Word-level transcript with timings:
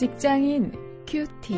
직장인 0.00 0.72
큐티. 1.06 1.54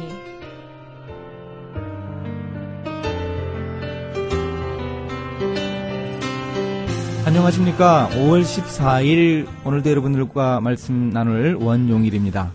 안녕하십니까. 7.24 8.08
5월 8.10 8.42
14일 8.42 9.46
오늘도 9.64 9.88
여러분들과 9.88 10.60
말씀 10.60 11.10
나눌 11.10 11.54
원용일입니다. 11.54 12.52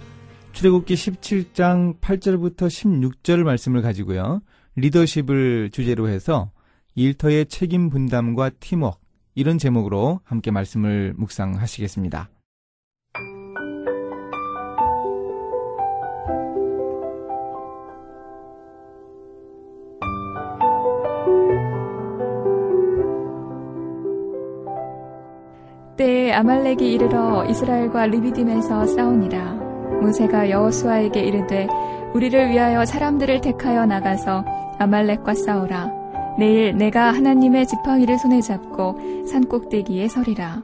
출애굽기 0.51 0.93
17장 0.93 2.01
8절부터 2.01 2.67
16절 2.67 3.43
말씀을 3.43 3.81
가지고요. 3.81 4.41
리더십을 4.75 5.69
주제로 5.71 6.09
해서 6.09 6.51
일터의 6.95 7.45
책임 7.45 7.89
분담과 7.89 8.49
팀워크 8.59 8.99
이런 9.35 9.57
제목으로 9.57 10.19
함께 10.25 10.51
말씀을 10.51 11.13
묵상하시겠습니다. 11.15 12.29
아말렉이 26.37 26.93
이르러 26.93 27.43
이스라엘과 27.45 28.05
르비딤에서 28.05 28.85
싸우니라. 28.85 29.53
모세가 30.03 30.51
여호수아에게 30.51 31.19
이르되 31.19 31.67
우리를 32.13 32.51
위하여 32.51 32.85
사람들을 32.85 33.41
택하여 33.41 33.87
나가서 33.87 34.45
아말렉과 34.77 35.33
싸우라. 35.33 35.91
내일 36.37 36.77
내가 36.77 37.11
하나님의 37.11 37.65
지팡이를 37.65 38.19
손에 38.19 38.41
잡고 38.41 39.25
산 39.25 39.45
꼭대기에 39.45 40.09
서리라. 40.09 40.61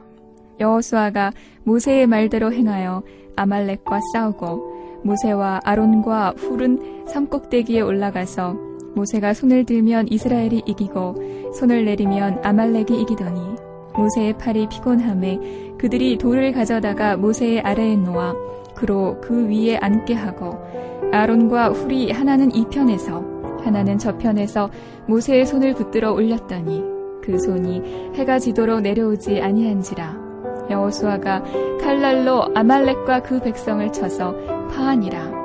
여호수아가 0.60 1.32
모세의 1.64 2.06
말대로 2.06 2.52
행하여 2.52 3.02
아말렉과 3.34 3.98
싸우고 4.12 5.02
모세와 5.02 5.60
아론과 5.64 6.34
훌은 6.36 7.06
산 7.08 7.26
꼭대기에 7.26 7.80
올라가서 7.80 8.54
모세가 8.94 9.34
손을 9.34 9.64
들면 9.64 10.06
이스라엘이 10.08 10.62
이기고 10.66 11.52
손을 11.52 11.84
내리면 11.84 12.42
아말렉이 12.44 13.02
이기더니 13.02 13.53
모세의 13.96 14.38
팔이 14.38 14.68
피곤함에 14.68 15.76
그들이 15.78 16.18
돌을 16.18 16.52
가져다가 16.52 17.16
모세의 17.16 17.60
아래에 17.60 17.96
놓아 17.96 18.34
그로 18.74 19.20
그 19.20 19.48
위에 19.48 19.76
앉게 19.76 20.14
하고 20.14 20.58
아론과 21.12 21.70
훌이 21.70 22.10
하나는 22.10 22.54
이 22.54 22.66
편에서 22.68 23.22
하나는 23.62 23.98
저편에서 23.98 24.70
모세의 25.06 25.46
손을 25.46 25.74
붙들어 25.74 26.12
올렸더니 26.12 26.82
그 27.22 27.38
손이 27.38 28.12
해가 28.14 28.38
지도록 28.38 28.80
내려오지 28.82 29.40
아니한지라 29.40 30.24
여호수아가 30.70 31.42
칼날로 31.80 32.44
아말렉과 32.54 33.22
그 33.22 33.40
백성을 33.40 33.92
쳐서 33.92 34.34
파하니라. 34.70 35.44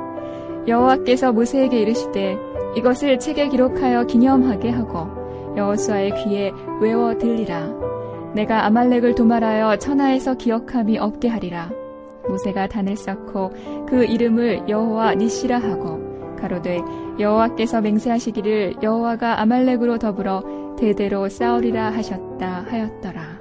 여호와께서 0.66 1.32
모세에게 1.32 1.80
이르시되 1.80 2.38
이것을 2.76 3.18
책에 3.18 3.48
기록하여 3.48 4.04
기념하게 4.04 4.70
하고 4.70 5.08
여호수아의 5.56 6.14
귀에 6.24 6.52
외워 6.80 7.16
들리라 7.16 7.89
내가 8.34 8.64
아말렉을 8.66 9.14
도말하여 9.14 9.78
천하에서 9.78 10.34
기억함이 10.34 10.98
없게 10.98 11.28
하리라 11.28 11.70
모세가 12.28 12.68
단을 12.68 12.96
쌓고 12.96 13.86
그 13.88 14.04
이름을 14.04 14.68
여호와 14.68 15.14
니시라 15.14 15.58
하고 15.58 16.10
가로되 16.36 16.78
여호와께서 17.18 17.80
맹세하시기를 17.80 18.82
여호와가 18.82 19.40
아말렉으로 19.40 19.98
더불어 19.98 20.76
대대로 20.78 21.28
싸우리라 21.28 21.92
하셨다 21.92 22.62
하였더라. 22.62 23.38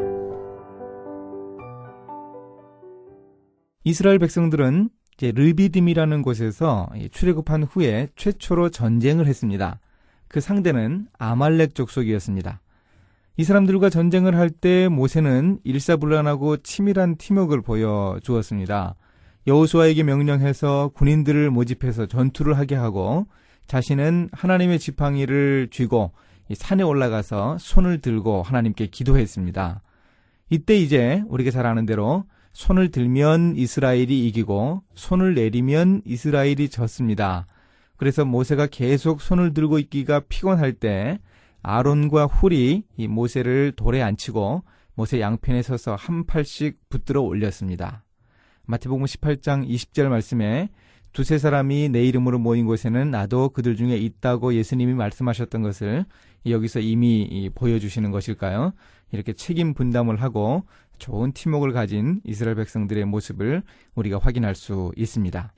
이스라엘 3.85 4.19
백성들은 4.19 4.89
르비딤이라는 5.21 6.21
곳에서 6.21 6.87
출애굽한 7.11 7.63
후에 7.63 8.07
최초로 8.15 8.69
전쟁을 8.69 9.25
했습니다. 9.25 9.79
그 10.27 10.41
상대는 10.41 11.07
아말렉 11.17 11.75
족속이었습니다. 11.75 12.61
이 13.39 13.45
사람들과 13.45 13.89
전쟁을 13.89 14.35
할 14.35 14.49
때 14.49 14.89
모세는 14.89 15.59
일사불란하고 15.63 16.57
치밀한 16.57 17.15
팀워크를 17.15 17.61
보여주었습니다. 17.61 18.95
여호수아에게 19.47 20.03
명령해서 20.03 20.91
군인들을 20.93 21.49
모집해서 21.49 22.07
전투를 22.07 22.57
하게 22.57 22.75
하고 22.75 23.27
자신은 23.65 24.27
하나님의 24.33 24.77
지팡이를 24.79 25.69
쥐고 25.71 26.11
산에 26.53 26.83
올라가서 26.83 27.59
손을 27.61 28.01
들고 28.01 28.43
하나님께 28.43 28.87
기도했습니다. 28.87 29.83
이때 30.49 30.75
이제 30.75 31.23
우리가 31.29 31.49
잘 31.49 31.65
아는 31.65 31.85
대로 31.85 32.25
손을 32.51 32.91
들면 32.91 33.55
이스라엘이 33.55 34.27
이기고 34.27 34.83
손을 34.95 35.35
내리면 35.35 36.01
이스라엘이 36.03 36.67
졌습니다. 36.67 37.47
그래서 37.95 38.25
모세가 38.25 38.67
계속 38.67 39.21
손을 39.21 39.53
들고 39.53 39.79
있기가 39.79 40.23
피곤할 40.27 40.73
때 40.73 41.19
아론과 41.61 42.25
훌이 42.25 42.83
이 42.97 43.07
모세를 43.07 43.73
돌에 43.75 44.01
앉히고 44.01 44.63
모세 44.95 45.21
양편에 45.21 45.61
서서 45.61 45.95
한 45.95 46.25
팔씩 46.25 46.89
붙들어 46.89 47.21
올렸습니다. 47.21 48.03
마태복음 48.65 49.05
18장 49.05 49.67
20절 49.67 50.07
말씀에 50.09 50.69
두세 51.11 51.37
사람이 51.37 51.89
내 51.89 52.03
이름으로 52.05 52.37
모인 52.37 52.65
곳에는 52.65 53.09
나도 53.09 53.49
그들 53.49 53.75
중에 53.75 53.97
있다고 53.97 54.53
예수님이 54.53 54.93
말씀하셨던 54.93 55.63
것을 55.63 56.05
여기서 56.45 56.81
이미 56.81 57.49
보여주시는 57.55 58.11
것일까요? 58.11 58.73
이렇게 59.11 59.33
책임 59.33 59.73
분담을 59.73 60.21
하고 60.21 60.65
좋은 60.99 61.31
팀웍을 61.31 61.71
가진 61.71 62.21
이스라엘 62.25 62.55
백성들의 62.55 63.05
모습을 63.05 63.63
우리가 63.95 64.19
확인할 64.19 64.53
수 64.53 64.91
있습니다. 64.95 65.53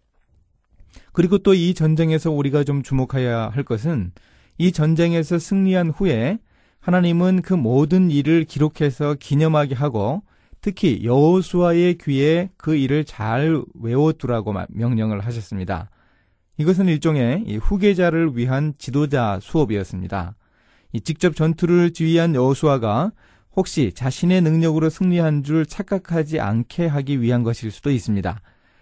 그리고 1.14 1.38
또 1.40 1.54
이 1.54 1.74
전쟁에서 1.74 2.32
우리가 2.32 2.64
좀 2.64 2.82
주목해야 2.84 3.50
할 3.50 3.64
것은 3.64 4.14
이 4.62 4.72
전쟁에서 4.72 5.40
승리한 5.40 5.90
후에 5.90 6.38
하나님은 6.82 7.42
그 7.42 7.56
모든 7.56 8.12
일을 8.12 8.44
기록해서 8.44 9.16
기념하게 9.16 9.74
하고 9.74 10.22
특히 10.62 11.04
여호수아의 11.04 11.98
귀에 11.98 12.52
그 12.58 12.76
일을 12.76 13.04
잘 13.04 13.64
외워두라고 13.74 14.54
명령을 14.70 15.22
하셨습니다. 15.22 15.90
이것은 16.60 16.90
일종의 16.90 17.58
후계자를 17.58 18.38
위한 18.38 18.76
지도자 18.78 19.40
수업이었습니다. 19.42 20.36
직접 21.04 21.36
전투를 21.36 21.92
지휘한 21.94 22.36
여호수아가 22.36 23.14
혹시 23.56 23.92
자신의 23.96 24.42
능력으로 24.42 24.92
승리한 24.92 25.42
줄 25.42 25.66
착각하지 25.66 26.40
않게 26.40 26.86
하기 26.86 27.20
위한 27.20 27.42
것일 27.42 27.72
수도 27.72 27.90
있습니다. 27.90 28.40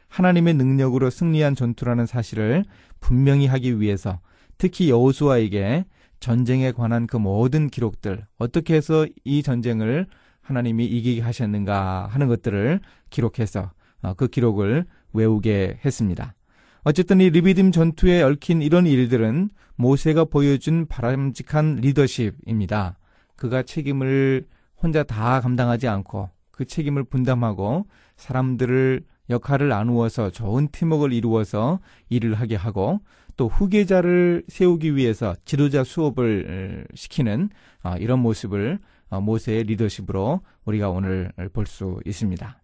하나님의 0.10 0.56
능력으로 0.56 1.10
승리한 1.10 1.56
전투라는 1.56 2.06
사실을 2.06 2.66
분명히 3.00 3.48
하기 3.48 3.80
위해서 3.80 4.20
특히 4.60 4.92
여호수아에게 4.92 5.86
전쟁에 6.20 6.72
관한 6.74 7.08
그 7.08 7.18
모든 7.18 7.70
기록들 7.70 8.28
어떻게 8.38 8.76
해서 8.76 9.08
이 9.24 9.42
전쟁을 9.42 10.06
하나님이 10.42 10.86
이기게 10.86 11.22
하셨는가 11.22 12.08
하는 12.12 12.28
것들을 12.28 12.82
기록해서 13.10 13.72
어, 14.02 14.14
그 14.14 14.28
기록을 14.28 14.86
외우게 15.14 15.80
했습니다. 15.84 16.36
어쨌든 16.84 17.22
이 17.22 17.30
리비딤 17.30 17.72
전투에 17.72 18.22
얽힌 18.22 18.62
이런 18.62 18.86
일들은 18.86 19.50
모세가 19.76 20.26
보여준 20.26 20.88
바람직한 20.88 21.78
리더십입니다. 21.78 22.98
그가 23.38 23.64
책임을 23.64 24.46
혼자 24.76 25.04
다 25.04 25.40
감당하지 25.40 25.88
않고 25.88 26.30
그 26.52 26.66
책임을 26.66 27.06
분담하고 27.06 27.86
사람들을 28.18 29.06
역할을 29.30 29.70
나누어서 29.70 30.32
좋은 30.32 30.70
팀웍을 30.72 31.14
이루어서 31.14 31.80
일을 32.10 32.34
하게 32.36 32.56
하고 32.56 33.00
또 33.38 33.48
후계자를 33.48 34.44
세우기 34.48 34.96
위해서 34.96 35.36
지도자 35.46 35.84
수업을 35.84 36.86
시키는 36.94 37.50
어, 37.84 37.96
이런 37.98 38.20
모습을 38.20 38.80
어, 39.10 39.22
모세의 39.22 39.64
리더십으로 39.64 40.42
우리가 40.66 40.90
오늘 40.90 41.32
볼 41.54 41.66
수 41.66 42.00
있습니다. 42.06 42.62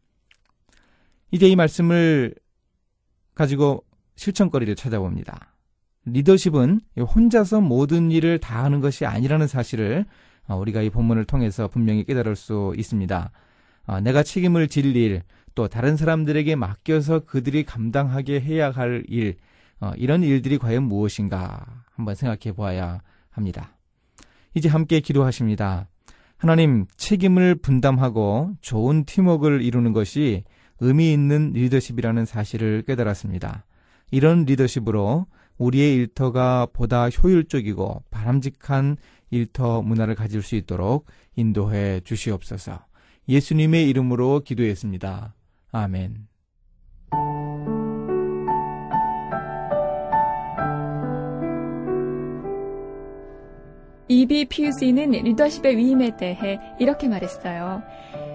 이제 1.32 1.48
이 1.48 1.56
말씀을 1.56 2.36
가지고 3.34 3.84
실천거리를 4.16 4.76
찾아봅니다. 4.76 5.54
리더십은 6.06 6.82
혼자서 6.98 7.62
모든 7.62 8.12
일을 8.12 8.40
다 8.40 8.64
하는 8.64 8.80
것이 8.80 9.06
아니라는 9.06 9.48
사실을 9.48 10.06
어, 10.48 10.56
우리가 10.58 10.82
이 10.82 10.90
본문을 10.90 11.26
통해서 11.26 11.68
분명히 11.68 12.04
깨달을 12.04 12.36
수 12.36 12.74
있습니다. 12.78 13.32
어, 13.88 14.00
내가 14.02 14.24
책임을 14.24 14.68
질 14.68 14.96
일, 14.96 15.24
또 15.56 15.68
다른 15.68 15.98
사람들에게 15.98 16.56
맡겨서 16.56 17.22
그들이 17.22 17.64
감당하게 17.64 18.42
해야 18.42 18.70
할 18.72 19.04
일, 19.08 19.38
이런 19.98 20.24
일들이 20.24 20.58
과연 20.58 20.84
무엇인가 20.84 21.66
한번 21.92 22.16
생각해 22.16 22.56
보아야 22.56 23.02
합니다. 23.30 23.78
이제 24.54 24.70
함께 24.70 25.00
기도하십니다. 25.00 25.88
하나님 26.38 26.86
책임을 26.98 27.56
분담하고 27.56 28.56
좋은 28.62 29.06
팀워크를 29.06 29.62
이루는 29.62 29.94
것이 29.94 30.44
의미 30.80 31.14
있는 31.14 31.54
리더십이라는 31.54 32.26
사실을 32.26 32.84
깨달았습니다. 32.86 33.66
이런 34.12 34.44
리더십으로 34.44 35.26
우리의 35.58 35.96
일터가 35.96 36.68
보다 36.74 37.08
효율적이고 37.10 38.04
바람직한 38.12 38.98
일터 39.32 39.82
문화를 39.82 40.16
가질 40.16 40.42
수 40.42 40.56
있도록 40.56 41.06
인도해 41.36 42.02
주시옵소서. 42.02 42.86
예수님의 43.30 43.90
이름으로 43.90 44.42
기도했습니다. 44.42 45.34
아멘. 45.76 46.16
이비 54.08 54.46
퓨지는 54.46 55.12
리더십의 55.12 55.76
위임에 55.76 56.16
대해 56.16 56.60
이렇게 56.80 57.10
말했어요. 57.10 57.84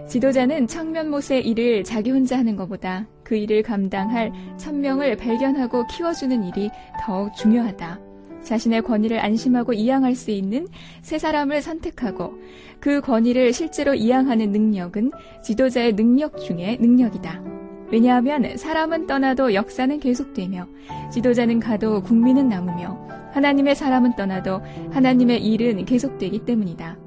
지도자는 0.07 0.67
청면못의 0.67 1.47
일을 1.47 1.85
자기 1.85 2.11
혼자 2.11 2.37
하는 2.37 2.57
것보다 2.57 3.07
그 3.25 3.37
일을 3.37 3.63
감당할 3.63 4.33
천명을 4.59 5.17
발견하고 5.17 5.87
키워주는 5.87 6.45
일이 6.45 6.69
더욱 7.01 7.35
중요하다. 7.35 8.10
자신의 8.51 8.83
권위를 8.83 9.21
안심하고 9.21 9.75
이양할 9.75 10.17
수 10.17 10.33
있는 10.33 10.67
세 11.03 11.21
사람을 11.21 11.63
선택하고 11.63 12.35
그 12.81 13.01
권위를 13.01 13.53
실제로 13.53 13.95
이양하는 13.95 14.51
능력은 14.51 15.13
지도자의 15.45 15.95
능력 15.95 16.37
중의 16.37 16.79
능력이다. 16.81 17.45
왜냐하면 17.93 18.57
사람은 18.57 19.07
떠나도 19.07 19.55
역사는 19.55 20.01
계속되며 20.01 20.67
지도자는 21.13 21.61
가도 21.61 22.03
국민은 22.03 22.49
남으며 22.49 23.31
하나님의 23.33 23.77
사람은 23.77 24.17
떠나도 24.17 24.61
하나님의 24.91 25.47
일은 25.47 25.85
계속되기 25.85 26.41
때문이다. 26.41 26.99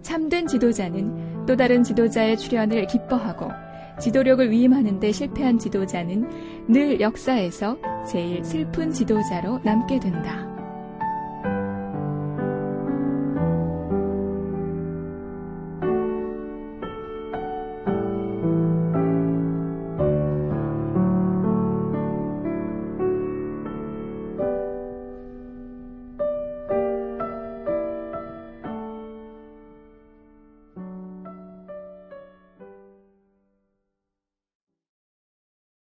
참된 0.00 0.46
지도자는 0.46 1.44
또 1.44 1.56
다른 1.56 1.82
지도자의 1.82 2.38
출현을 2.38 2.86
기뻐하고 2.86 3.50
지도력을 4.00 4.50
위임하는데 4.50 5.12
실패한 5.12 5.58
지도자는 5.58 6.66
늘 6.68 7.02
역사에서 7.02 7.76
제일 8.10 8.42
슬픈 8.42 8.90
지도자로 8.90 9.60
남게 9.62 10.00
된다. 10.00 10.49